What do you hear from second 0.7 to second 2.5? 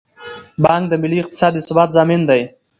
د ملي اقتصاد د ثبات ضامن دی.